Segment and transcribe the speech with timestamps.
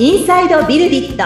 [0.00, 1.24] インサイドビルディット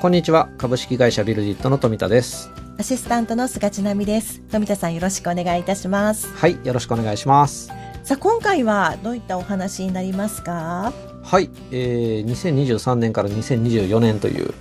[0.00, 4.40] こんにちは株式会社ビルディットの富田ですアシスタントの菅千奈美です。
[4.50, 6.26] 富田さんよろしくお願いいたします。
[6.34, 7.68] はいよろしくお願いします
[8.02, 10.94] さあ今回はどういったお話になりますか？
[11.22, 14.54] はい、えー、2023年から2024年という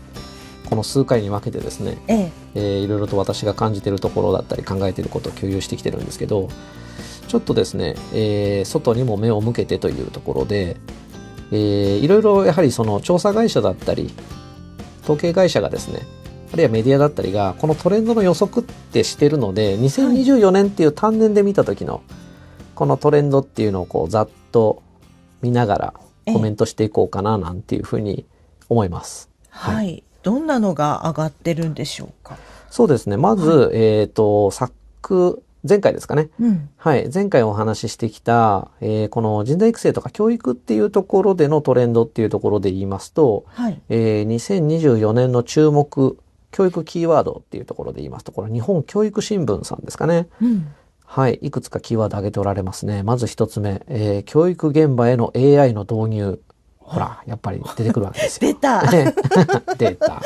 [0.72, 6.48] この数回に分けてですね、ええ、えーいろいろと私が感じているところだったり考えていることを共有してきてるんですけど
[7.28, 10.78] ちょっとですね、えー外にも目を向けてというところで、
[11.52, 14.12] えーいろいろやはりその調査会社だったり
[15.04, 16.04] 統計会社がですね
[16.54, 22.02] あるいはメディアだったりがこのトレンドの予測ってしてるので2024年っていう単年で見た時の
[22.76, 24.84] このトレンドっていうのをこうざっと
[25.42, 25.94] 見ながら
[26.28, 28.26] コメントしていこうかななんていうふうに
[28.70, 29.30] 思います。
[29.50, 32.38] はい、どんなのが上がってるんでしょうか？
[32.70, 33.18] そうですね。
[33.18, 36.30] まず、えっ、と、昨、前回ですかね。
[36.40, 37.10] うん、はい。
[37.14, 46.18] 前回お話ししてきた、えーこの人材育成とか教育っていうところでのトレンドっていうところで言いますと、はい、えー2024年の注目、
[46.52, 50.28] 教育キーワードっていうところで言いますと、これ日本教育新聞さんですかね。
[50.42, 50.68] うん、
[51.06, 51.38] はい。
[51.42, 53.04] いくつかキーワード挙げておられますね。
[53.04, 56.42] まず一つ目、えー教育現場への AI の導入。
[56.92, 58.52] ほら、やっぱり出てくるわけですよ。
[58.52, 58.82] 出た。
[58.92, 59.16] ね
[59.78, 60.22] データ。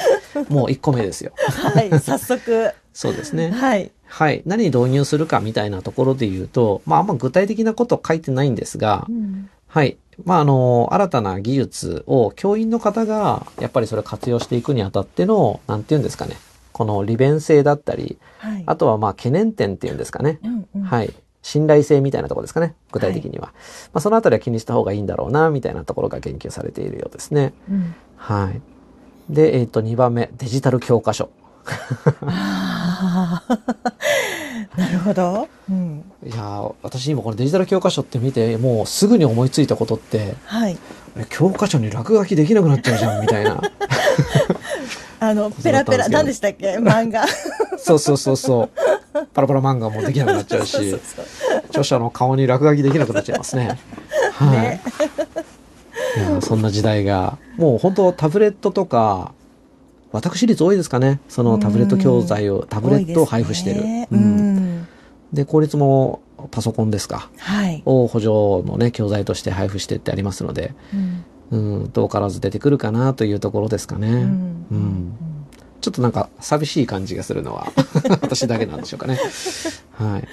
[0.49, 1.31] もう1個目ですよ。
[1.35, 2.71] はい、早速。
[2.91, 3.51] そうですね。
[3.51, 4.41] はい、はい。
[4.47, 9.97] 何に導入するかみたいなところで言うと、まあ、あんま具体的なこと書いてないんですがう、ん、はい。
[10.23, 16.35] まあ、あの、新たな技術を教員の方が、やっぱりそれを活用していくにあたっての、なんていうんですかね。
[16.71, 20.39] この利便性だったり、はい、あとはまあ、懸念点っていうんですかね。
[20.43, 21.13] うん、うん、はい。
[21.45, 22.73] 信頼性みたいなところですかね。
[22.91, 23.53] 具体的には。
[23.93, 27.53] まあ、そのあたりは気にした方がいいんだろうな、みたいなところが言及されているようですね。
[27.69, 27.93] うん。
[28.17, 28.59] はい。
[29.31, 31.29] で、えっ、と、2番目、デジタル教科書。
[34.75, 35.47] なるほど。
[35.69, 40.77] うん、いやー私今このデジタル教科書って見てもうすぐに思いついたことってはい。
[41.17, 43.61] え教科書に落書きできなくなっちゃうじゃんみたいな
[45.19, 47.25] あのペラペラ、何でしたっけ、漫画。
[47.77, 48.69] そうそうそうそう。
[49.33, 50.99] パラパラ漫画もできなくなっちゃうし
[51.69, 53.79] 著者の顔に落書きできなくなっちゃいますね。
[54.33, 54.81] はい、ね
[56.39, 59.33] いそんな時代がもう本当タブレットとか
[60.11, 61.19] 私立多いですかね。
[61.27, 64.57] そのタブレット教材をタブレットを配布してる、ねううん。
[64.79, 64.87] ん。
[65.33, 66.21] で公立も
[66.51, 67.29] パソコンですか。
[67.37, 67.81] はい。
[67.85, 68.29] を補助
[68.69, 70.73] のね教材として配布してってありますので。
[70.93, 71.25] うん。
[71.51, 74.07] うん、遠からず出てくるかなというところですかね。
[74.07, 74.11] う
[74.71, 75.17] うんん
[75.81, 77.67] ちょっとなんか寂しい感じがするのは
[78.21, 79.19] 私だけなんでしょうかね。
[79.93, 80.27] はい。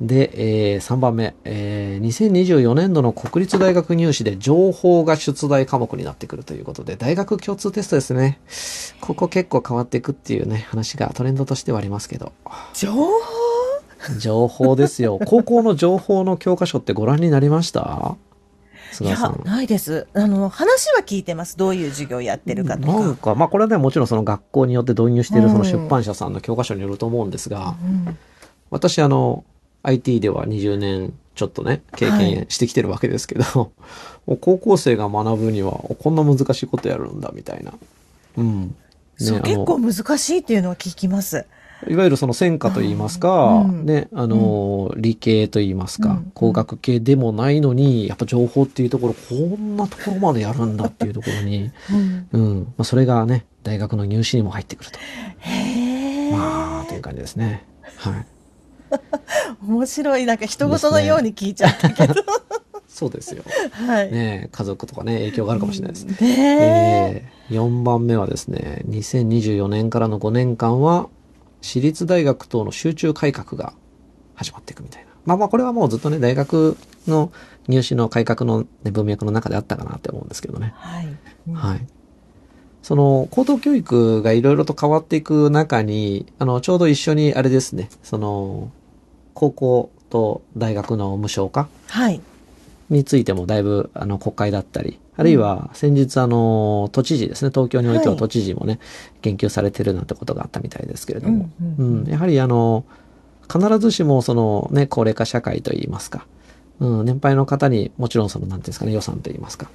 [0.00, 8.40] で、えー3番目、えー2024年度の国立大学入試で情報が出題科目になってくるということで、大学共通テストですね。
[9.00, 12.32] ここ結構変わっていくっていうね、話がトレンドとしてはありますけど。
[12.74, 13.10] 情報？
[14.18, 15.18] 情報ですよ。
[15.24, 18.16] 高校の情報の教科書ってご覧になりました？
[18.94, 19.42] 菅さん。
[19.44, 20.06] ないです。
[20.14, 21.56] あの話は聞いてます。
[21.56, 23.00] どういう授業やってるかとか。
[23.00, 28.18] なんか、まあこれはね、もちろんその学校によって導入しているそのうん出版社さんの教科書によると思うんですが、うん。
[28.70, 29.44] 私あの、
[29.82, 33.44] IT では20年ちょっとね、経験してきてるわけですけど、
[34.26, 37.72] もう高校生が学ぶには、こんな難しいことやるんだ、みたいな。
[38.38, 38.74] うん。
[39.16, 41.46] そうね結構難しいっていうのは聞きます
[41.88, 52.60] いわゆるその専科といいますか、うんね、あの、理系といいますか、うん工学系でもないのに、やっぱ情報っていうところ、こんなところまでやるんだっていうところに、うんうん。
[52.60, 54.98] まあ、それがね、大学の入試にも入ってくると。
[55.38, 57.64] へえ、まあ、という感じですね。
[57.96, 58.26] はい。
[59.66, 62.14] 面白いなんか人事のように聞いちゃったけど、
[62.88, 63.42] そうですよ。
[63.72, 66.16] はいねね家族とかね、影響があるかもしれないですね。
[66.20, 71.08] ええー、4番目はですね、2024年からの5年間は、
[71.64, 73.72] 私立大学等の集中改革が
[74.34, 75.08] 始まっていくみたいな。
[75.24, 76.76] まあまあ、これはもうずっとね、大学
[77.08, 77.32] の
[77.68, 80.74] 入試の改革の、ね、文脈の中であったかなって思うんですけどね。
[80.76, 81.08] はい、
[81.48, 81.86] うんはい。
[82.82, 88.70] その、高等教育がいろいろと変わっていく中に、あの、ちょうど一緒にあれですね、その、
[89.32, 92.20] 高校と大学の無償化はい
[92.90, 98.18] についてもだいぶあの国会だったり、あるいは先日あの都知事ですね、東京においてははい。
[98.18, 98.80] 都知事もね、
[99.22, 102.08] 言及されてるなんてことがあったみたいですけれども、ううんん。
[102.08, 102.84] やはりあの、
[103.50, 106.26] 必ずしもそのね、高齢化社会といいますか、
[106.80, 109.70] うん、年配の方にもちろんその、なんていうんですかね、予算といいますか、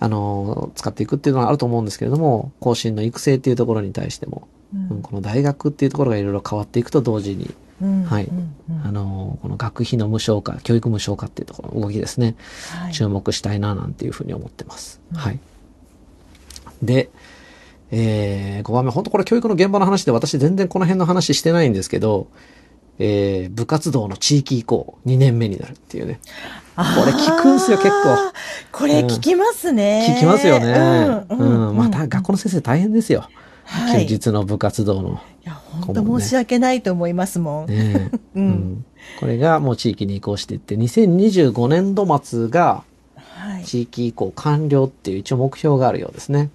[0.00, 12.36] あの、使っていくっていうのはあると思うんですけれども、後進の育成っていうところに対しても、うんうんこの大学っていうところがいろいろ変わっていくと同時に、うんはいうんうんあの、この学費の無償化、教育無償化っていうところの動きですね。
[12.70, 15.00] はい注目したいななんていうふうに思ってます。
[15.12, 15.38] うんはい。
[16.82, 17.10] で、
[17.90, 22.28] えー、5番目、本当これ教育の現場の話で私全然この辺の話してないんですけど、
[22.98, 26.20] えー部活動の地域移行2年目になるっていうね。
[26.76, 28.16] これ聞くんすよ結構。
[28.72, 30.14] これ聞きますね。
[30.16, 31.24] 聞きますよね。
[31.30, 31.76] ううんん。
[31.76, 33.28] またうん学校の先生大変ですよ。
[33.70, 35.20] はい休日の部活動の。
[35.44, 37.66] いや、本当申し訳ないと思いますもん。
[37.66, 38.84] ねえ うんうん
[39.18, 42.84] これがもう地域に移行していって、2025年度末が
[43.16, 43.64] はい。
[43.64, 46.50] 地域移行完了っていう一応目標があるようですね。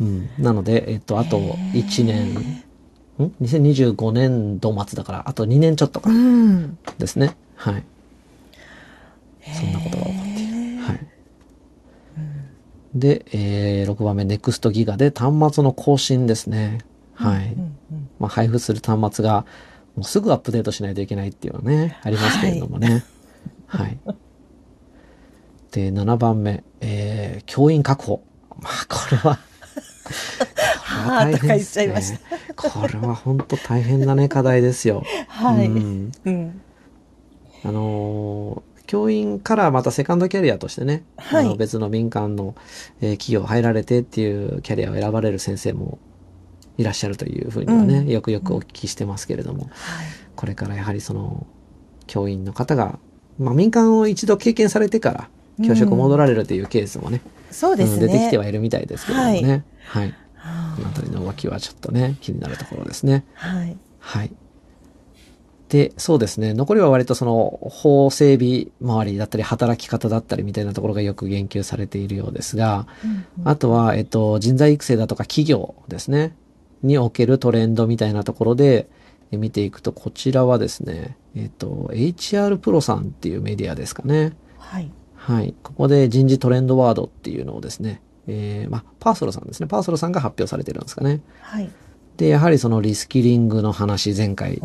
[0.00, 0.30] うん。
[0.38, 2.62] なので、えっと、あと1年、ん
[3.40, 6.78] ?2025 年度末だから、あと2年ちょっとかうん。
[6.98, 7.36] ですね。
[7.56, 7.84] はい。
[9.52, 10.82] そんなことが起こっている。
[10.82, 10.98] はい。
[12.94, 16.78] で、えー、6番目、ネクストギガで端末の更新ですね。
[17.14, 17.52] はい。
[17.54, 19.46] うんうんまあ、配布する端末が、
[19.96, 23.04] もうすぐアップデートしないといけないっていうのはね、ありますけれどもね。
[23.66, 23.98] はい。
[25.72, 28.22] で、7番目、えー、教員確保。
[28.60, 29.38] まあ、これは、
[30.82, 32.18] はあとか言っちゃいました
[32.54, 35.02] これは本当大変なね、課題ですよ。
[35.28, 35.66] はい。
[35.66, 36.60] うんうん。
[37.64, 42.54] あのー教員からまたセカンドキャリアとしてね、はいあの別の民間の、
[43.00, 45.98] えー企業入られてっていうキャリアを選ばれる先生も
[46.76, 49.70] いらっしゃるというふうにはね、うんよくよくお聞きしてますけれども、はい。
[50.36, 51.46] これからやはりその
[52.06, 52.98] 教員の方が、
[53.38, 58.04] まあ、民間を一度経験されてから教職戻られるというケースもね,、そうですね。
[58.04, 59.64] うん出てきてはいるみたいですけれどもね。
[59.86, 60.14] はい。
[60.34, 63.24] はこの辺りの動きはちょっとね、気になるところですね。
[63.36, 63.76] あはい。
[64.00, 64.32] はい。
[65.72, 66.52] で、そうですね。
[66.52, 76.36] 残りは割とその法整備周りだったり、働き方だったりみたいなところがよく言及されているようですが、うんあとは、えっと、人材育成だとか企業ですね。
[76.82, 78.86] におけるトレンドみたいなところで
[79.30, 84.36] え見ていくと、こちらはですね、えっと、HR プロさんっていうメディアですかね。
[84.58, 84.90] はい。
[85.14, 85.54] はい。
[85.62, 89.66] ここで人事トレンドワードっていうのをですね、えー、まあ、パーソルさんですね。
[89.66, 91.22] パーソルさんが発表されてるんですかね。
[91.40, 91.70] はい。
[92.18, 94.60] で、やはりそのリスキリングの話、前回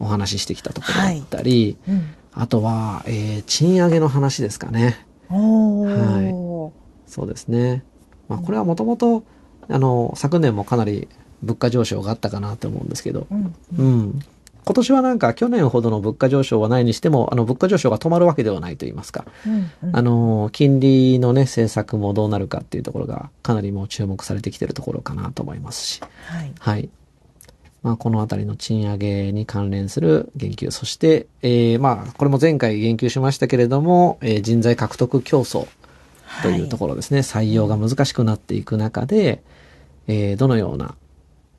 [0.00, 2.14] お話ししてきたところだったり、うん。
[2.32, 5.06] あとは、えー賃上げの話ですかね。
[5.30, 6.70] おー
[7.06, 7.84] そうですね。
[8.28, 9.22] まあ、これはもともと、
[9.68, 11.08] あの、昨年もかなり
[11.42, 13.54] 物価上昇があったかなと思うんですけど、うん。
[13.78, 14.20] うん。
[14.64, 19.26] 今年はなんか去年ほどの物価上昇はないにしても、あの、物価上昇が止まるわけではないと言いますか。
[19.46, 19.70] うん。
[19.82, 26.00] うんあの、金利のね、政策もどうなるかっていうところがかなりもう注目されてきてるところかなと思いますし。
[26.26, 26.52] はい。
[26.58, 26.88] はい。
[27.84, 35.68] まあ、このあたりの賃上げに関連する言及、そして、えーまあ、これも前回言及しましたけれども、えー人材獲得競争
[36.42, 39.42] というところですね、採用が難しくなっていく中で、
[40.06, 40.94] えーどのような、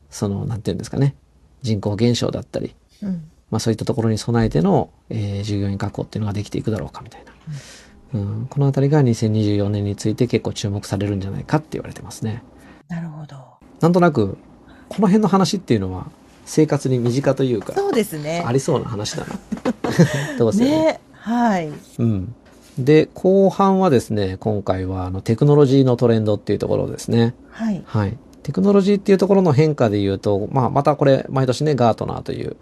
[0.09, 1.15] その、なんていうんですかね、
[1.61, 2.73] 人口減少だったり、
[3.03, 3.29] うん。
[3.51, 7.33] まあ、そういったところに備えての、えー従業員確保っていうのができていくだろうかみたいな。
[8.15, 12.43] うん、このあたりが2024年について結構注目されるんじゃないかって言われてますね。
[12.87, 13.35] なるほど。
[13.79, 14.39] なんとなく、
[14.89, 16.07] この辺の話っていうのは
[16.45, 18.43] 生活に身近というか、そうですね。
[18.45, 19.35] ありそうな話だな。
[20.37, 20.69] どうせね。
[20.69, 20.99] ね。
[21.13, 21.69] はい。
[21.99, 22.35] うん。
[22.77, 27.33] で、後半はですね、今回はあのテクノロジーのトレンドっていうところですね。
[27.49, 27.81] はい。
[27.85, 28.17] はい。
[28.43, 32.57] テクノロジーっていうところの変化で言うと、まあ、またこれ、毎年ね、ガートナーという、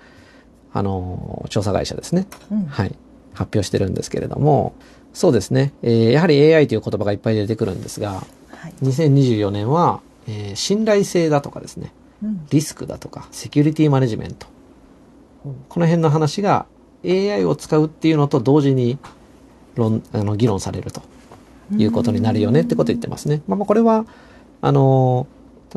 [0.71, 2.27] あのー調査会社ですね。
[2.51, 2.65] うん。
[2.65, 2.95] はい。
[3.33, 4.73] 発表してるんですけれども、
[5.13, 5.73] そうですね。
[5.81, 8.73] えーやはり AI という言葉がいっぱい出てくるんですが、はい。
[8.83, 12.02] 2024年は、えー信頼性だとかですね、うん。
[12.49, 14.47] リスクだとか、セキュリティマネジメント。
[15.69, 16.65] この辺の話が
[17.05, 18.97] AI を使うっていうのと同時に
[19.75, 21.01] 論あの議論されると
[21.77, 23.41] いうことになるよねってことを言ってますね。
[23.47, 24.05] まあ、まあこれは、
[24.61, 25.27] あの、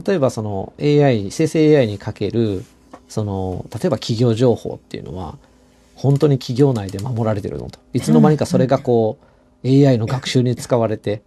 [0.06, 2.64] 例えばその AI、生成 AI にかける、
[3.08, 5.38] その、例えば企業情報っていうのは、
[5.94, 7.80] 本当に企業内で守られてるのと。
[7.94, 9.18] いつの間にかそれがこ
[9.64, 11.22] う、AI の学習に使われて、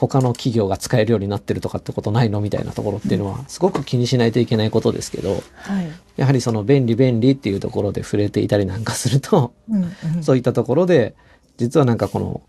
[0.00, 2.40] 他の企業が使えるようになってるとかってことないの？
[2.40, 5.92] みたいなところっていうのは、すごく気にしないといけないことですけど、はい。
[6.16, 9.82] やはりその便利便利っていうところで触れていたりなんかすると、うん。
[9.84, 10.24] うん。
[10.24, 11.14] そういったところで、
[11.58, 12.40] 実はなんかこの、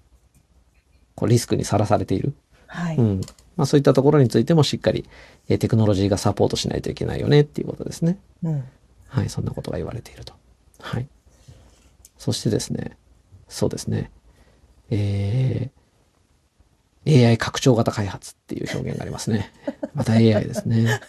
[1.16, 2.34] こうリスクにさらされている。
[2.68, 2.96] はい。
[2.96, 3.22] うん。
[3.58, 5.06] まあそういったところについてもしっかり、
[5.50, 8.18] えーテクノロジーがサポートしないといけないよねっていうことですね。
[8.44, 8.64] うん。
[9.10, 10.34] はい、そんなことが言われていると。
[10.80, 11.08] はい。
[12.18, 12.98] そしてですね、
[13.50, 14.10] そうですね、
[14.90, 15.81] えー、
[17.06, 19.52] AI 拡張型開発っていう表現がありますね。
[19.94, 21.00] また AI ですね。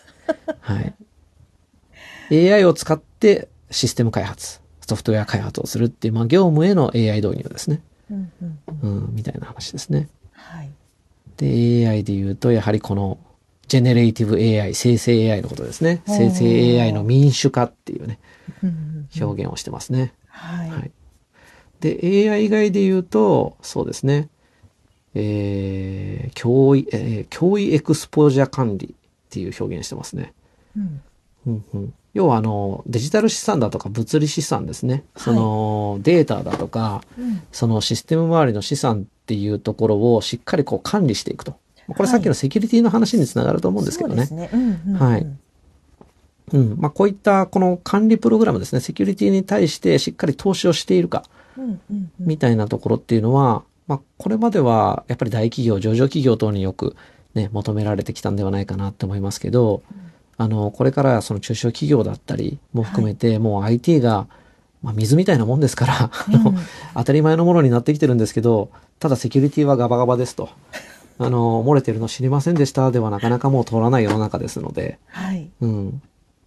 [0.60, 0.94] はい。
[2.50, 7.82] AI を使ってシステム開発、ソフトウェア開発をするっていう、まあ業務への AI 導入ですね。
[8.10, 8.32] うん。
[8.82, 9.14] うん。
[9.14, 10.08] みたいな話ですね。
[10.32, 10.70] はい。
[11.36, 13.18] で、AI で言うと、やはりこの、
[13.68, 16.02] ジェネレイティブ AI、生成 AI のことですね。
[16.06, 18.18] 生成 AI の民主化っていうね。
[19.20, 20.12] 表現をしてますね。
[20.28, 20.70] はい。
[20.70, 20.90] はい。
[21.80, 24.28] で、AI 以外で言うと、そうですね。
[25.14, 28.94] えー、脅威、えー、脅威エクスポージャー管理っ
[29.30, 30.32] ていう表現してますね。
[30.76, 31.02] うん。
[31.46, 31.94] うんうん。
[32.14, 35.04] 要はあのデジタル資産だとか物理資産ですね。
[35.16, 41.56] そのデータだとか、うんそのシステム周りの資産っていうところをしっかりこう管理していくと。
[41.88, 44.26] これさっきのセキュリティの話につながると思うんですけどね。
[44.26, 44.58] そうですね。
[44.58, 45.26] うんうんうんはい
[46.52, 46.76] うん。
[46.78, 48.80] まあこういったこの管理プログラムですね。
[48.80, 51.24] セキュリティに対してしっかり投資をしているか、
[52.18, 53.62] みたいなところっていうのは、
[53.92, 56.96] まあこれまではやっぱり大企業、上場企業等によく
[57.34, 59.82] ね、求められてきたんではないかなって思いますけど、
[60.38, 64.28] あの、これからその中小企業だったりも含めて、もう IT が、
[64.82, 66.56] まあ水みたいなもんですから、うん
[66.94, 70.48] 当たり前のものになってきてるんですけど、ただセキュリティはガバガバですと。
[71.18, 75.50] あの、漏れてるの知りませんでしたではなかなかもう通らない世の中ですので、はい。
[75.60, 76.02] うん。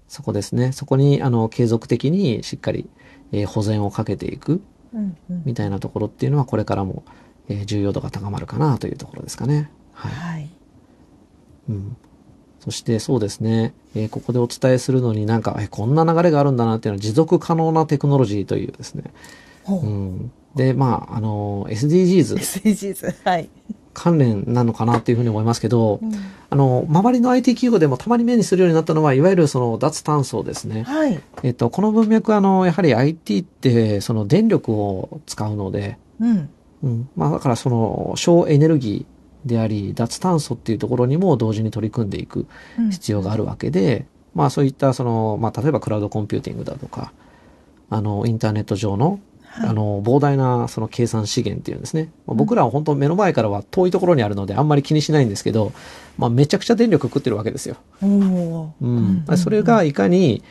[0.08, 0.72] そこですね。
[0.72, 2.90] そこに、あの、継続的にしっかり、
[3.32, 4.62] えー保全をかけていく
[4.94, 7.04] うんうんみたいなところっていうのは、これからも、
[7.50, 9.70] えー重要度が高まるかなというところですかね。
[9.94, 10.12] はい。
[10.12, 10.50] はい。
[11.70, 11.98] うん。
[12.60, 19.04] そしてそうですね、えーここでお伝えするのになんか、えこんな流れがあるんだなっていうのは持続可能なテクノロジーというですね。
[19.64, 20.32] ほううん。
[20.56, 23.16] で、まあ、あの、SDGs SDGs。
[23.24, 23.50] はい。
[23.94, 26.12] 関連なのかなっていうふうに思いますけど、うん
[26.50, 30.84] あの、周りの IT 企業でもたまに目にするようになったのは、いわゆるその脱炭素ですね。
[30.84, 31.20] はい。
[31.44, 36.50] えっと、この文脈は、あの、やはり IT って、その電力を使うので、うん。
[36.84, 37.10] うん。
[37.16, 42.48] まあ、だからその、省エネルギーであり、脱炭素っていうところにも同時に取り組んでいく
[42.80, 47.14] うん必要があるわけで、まあ、そういった、その、まあ、例えばクラウドコンピューティングだとか、
[47.90, 52.12] あの、インターネット上の、はいあの、膨大なその計算資源っていうんですね。
[52.28, 55.72] まあ僕らは本当目の前からは遠いところにあるのであんまり気にしないんですけど、
[56.18, 57.78] まあめちゃくちゃ電力食ってるわけですよ。
[58.02, 59.26] うん。
[59.38, 60.44] それがいかに、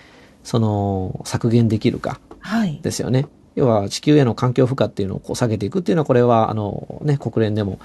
[0.43, 2.81] その、削減できるかはい。
[2.83, 3.26] ですよね。
[3.54, 7.78] 要は地球への環境負荷っていうのをこう下げていくっていうのは、これは、あの、ね、国連でも、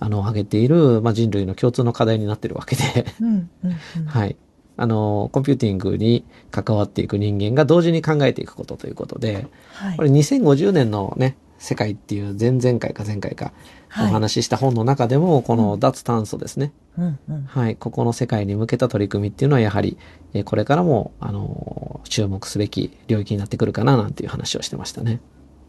[0.00, 4.04] あの、挙げている、まあ人類の共通の課題になってるわけで、うんうんうん。
[4.06, 4.36] はい。
[4.76, 9.96] あの、コンピューティングに関わっていく人間が同時に考えていくことということで、はい。
[9.96, 13.52] これ2050年のね、世界っていう前々回か前回か
[13.96, 16.72] おはい話しした本の中でも、この脱炭素ですね。
[16.98, 17.76] うんうんはい。
[17.76, 19.96] ここの世界に向けた取り組みっていうのはやはり、
[20.34, 25.20] えーこれからも、あのー注目すべき領域になってくるかななんていう話をしてましたね。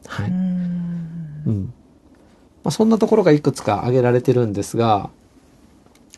[0.06, 0.30] はい。
[0.30, 1.74] うん。
[2.64, 5.10] まあ、そんなところがいくつか挙げられてるんですが、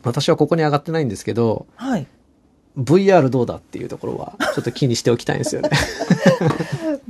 [0.02, 2.06] 私はここに上がってないんですけど、はい。
[2.78, 5.70] VR どうだっていうところは、ちょっと気にしておきたいんですよね。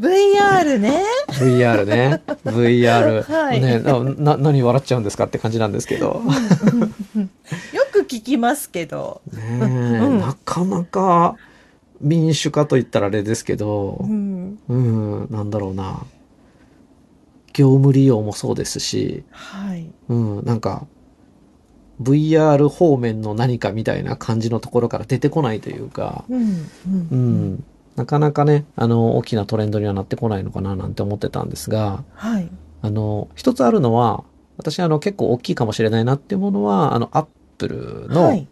[0.00, 1.02] VR ね。
[1.28, 2.22] VR ね。
[2.44, 3.22] VR。
[3.22, 6.06] はいねな、な、何笑っちゃうんですかって感じなんですけど。
[6.06, 9.20] よく聞きますけど。
[9.32, 11.36] ねえ、うんなかなか
[12.00, 14.58] 民主化と言ったらあれですけどう、ん。
[14.68, 16.06] うん、なんだろうな。
[17.52, 19.90] 業務利用もそうですし、はい。
[20.08, 20.86] うん、なんか、
[22.02, 26.42] VR 方面の何かみたいな感じのところから出てこないというか、うん。
[26.42, 26.46] う。
[26.86, 27.64] うんん、
[27.96, 32.48] なかなかね、あの、大きなトレンドにはなってこないのかななんて思ってたんですが、はい。
[32.82, 34.24] あの、一つあるのは、
[34.56, 37.26] 私あの結構大きいかもしれないなっていうものは、あの、アッ
[37.58, 38.46] プルはのい。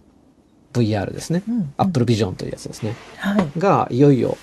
[0.73, 1.43] VR ですね。
[1.49, 1.75] うん。
[1.77, 2.95] アップルビジョンというやつですね。
[3.17, 3.51] はい。
[3.59, 4.37] が、いよいよ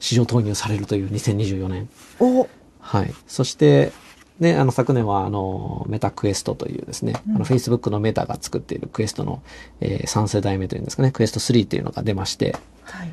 [0.00, 1.88] 市場投入されるという2024年。
[2.20, 2.48] お。
[2.80, 3.14] はい。
[3.26, 3.92] そして、
[4.38, 9.42] ね、あの、昨年は、あの、メタクエストというですね、うんあの、Facebook のメタが作っているクエストの、
[9.80, 13.12] えー3世代目というんですかね、クエスト3っていうのが出まして、はい。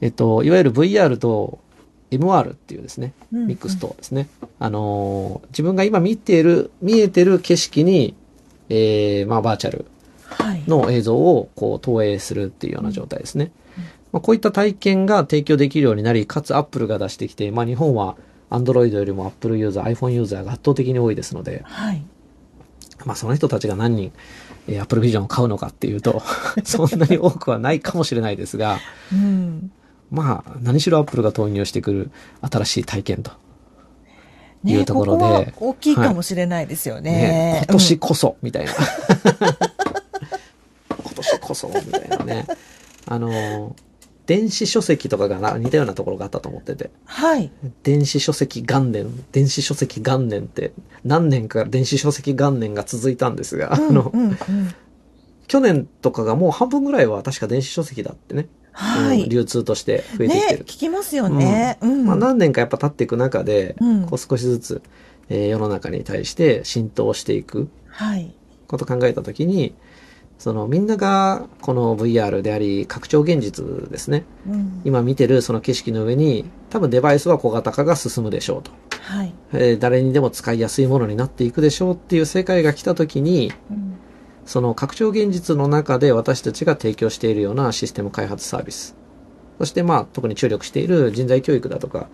[0.00, 1.58] えっと、いわゆる VR と
[2.10, 8.14] MR っていうですね、うんミックスとですね、あのー自分が今見ている、見えてる景色に、
[8.68, 9.86] えー、まあ、バーチャル
[10.24, 10.62] はい。
[10.68, 13.50] の映像をこう投影するっていうような状態ですね。
[14.12, 18.16] まあ、こういった体験が提供できるようになり、かつ Apple が出してきて、まあ、日本は
[18.50, 22.02] Android よりも Apple ユーザー、iPhone ユーザーが圧倒的に多いですので、はい。
[23.04, 24.12] まあ、その人たちが何人、
[24.66, 26.22] えー Apple Vision を買うのかっていうと、
[26.64, 28.78] そんなに多くはないかもしれないですが、
[29.12, 29.70] うん。
[30.10, 33.32] まあ、何しろ Apple が投入してくる新しい体験と。
[34.64, 37.60] いねうところでここは大きいかもしれないですよねね。
[37.68, 38.72] 今年こそ、みたいな。
[40.98, 42.46] 今年こそ、みたいなね。
[43.06, 43.76] あの、
[44.28, 46.90] 電子書籍とかがな似たようなところがあったと思ってて。
[47.06, 47.50] はい。
[47.82, 54.38] 電子書籍元年、電子書籍元年って何年か電子書籍元年が続いたんですが、あの、うんうんうん
[55.46, 58.48] 去年とかがもう半分ぐらいは確か電子書籍だってね。
[58.72, 59.22] はい。
[59.22, 61.78] うん流通として増えてきてねる、聞きますよね。
[61.80, 62.04] うん。
[62.04, 64.82] まあ、何年かやっぱ経っていく中で、うんこう少しずつ、
[65.30, 68.30] えー世の中に対して浸透していくはい。
[68.66, 69.74] ことを考えたときに、
[70.38, 74.24] そのみんながこの VR であり拡張現実ですね。
[74.48, 74.82] うん。
[74.84, 78.70] 今見てるその景色の上に多分デバイスは小型化が進むでしょうと。
[79.02, 79.34] はい。
[79.52, 83.94] えー誰にでも使いやすいものになっていくでしょうっていう世界が来たときに、うん
[84.48, 88.96] その拡張現実の中で私たちが提供しているようなシステム開発サービス
[89.58, 92.08] そしてまあ特に注力している人材教育だとか、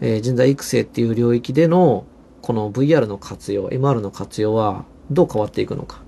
[0.00, 2.06] えー人材育成っていう領域での
[2.42, 6.03] この VR の活用 MR の活用はどう変わっていくのか、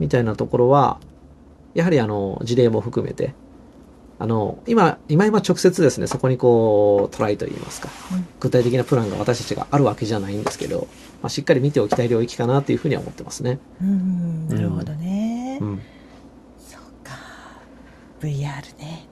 [0.00, 0.98] みたいなところは
[1.74, 3.34] やはりあの事例も含めて
[4.18, 10.88] あの今今今直接ですねそこにこうトライといいますか、うん具体的なプランが私たちがあるわけじゃないんですけど、
[11.20, 13.58] まあ、しっかり見ておきたい領域かなというふうには思ってますね。
[13.82, 15.58] うん、なるほどね。
[15.60, 15.82] うん、
[16.58, 17.18] そうか。
[18.20, 19.08] VR ね。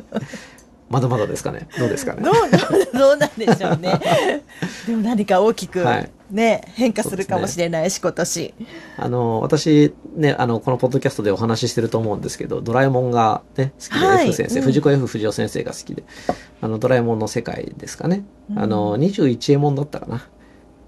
[0.88, 4.00] まだまだですかねどうですかねどう、どう、どうなんでしょうね。
[4.86, 8.54] でも何か大きくはいね、変化するかもしれないし、今年。
[8.96, 16.02] あの、私、ね、あの、このポッドキャストでお話ししてると思うんですけど、ドラえもんがね、好きで、はい F 先生、うん藤子 F 不二雄先生が好きで、
[16.60, 18.24] あの、ドラえもんの世界ですかね。
[18.50, 20.16] うんあの、21エモンだったかな。
[20.16, 20.22] ま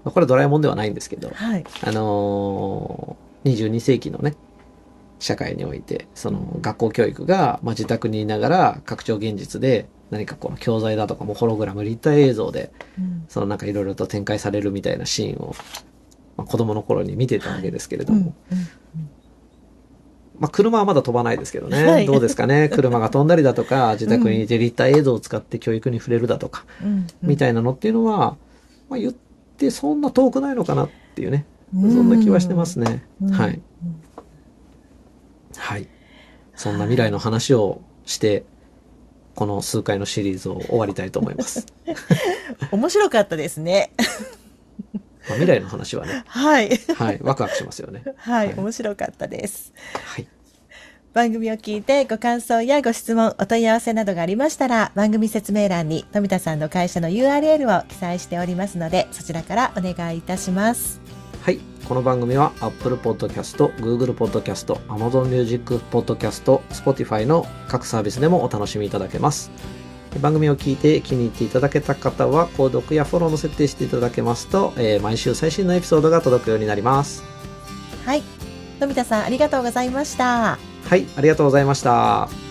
[0.05, 1.63] あこれドラえもんではないんですけど、はい。
[1.81, 4.35] あのー、22世紀のね、
[5.19, 13.25] 社会において、その学校教育が、まあ、自宅にいながら拡張現実で何かこの教材だとかもホログラム立体映像でうん。
[13.27, 15.55] そのなんかいろいろと展開されるみたいなシーンを、
[16.37, 18.35] まあ、子供の頃に見てたわけですけれどうんも、
[20.39, 22.05] まあ、車はまだ飛ばないですけどね、はい。
[22.05, 22.69] どうですかね？
[22.73, 27.07] 車が飛んだりだとか自宅にいて立体映像を使って教育に触れるだとか、うん。
[27.21, 28.37] みたいなのっていうのは、
[28.89, 29.13] まあ、言っ
[29.57, 31.45] てそんな遠くないのかなっていうね、
[31.75, 31.91] うん。
[31.91, 33.31] そんな気はしてますね、うん。
[33.31, 33.61] はい、
[35.57, 35.87] はい。
[36.55, 38.43] そんな未来の話をして
[39.37, 41.67] この数回のシリーズを終わりたいと思います、
[42.73, 43.91] 面白かったですね。
[45.29, 46.75] まあ、未来の話はねはい。
[46.95, 49.73] はいワクワクしますよねはい、はい面白かったです。
[49.93, 50.27] はい
[51.13, 60.99] 番組を聞いてご感想やご質問、お問い合わせなどがありましたら、番組説明欄に富田さんの会社の URL を記載しておりますので、そちらからお願いいたします。
[61.87, 61.93] はい。
[61.93, 69.51] この番組は Apple Podcast、Google Podcast、Amazon Music Podcast、Spotify の各サービスでもお楽しみいただけます。
[70.21, 77.23] 番組を聞いて気に入っていただけた方は、購読やフォローの設定していただけますと、えー毎週最新のエピソードが届くようになります。
[78.05, 78.23] はい。
[78.79, 80.57] 富田さん、ありがとうございました。
[80.85, 81.05] はい。
[81.15, 82.46] ありがとうございました。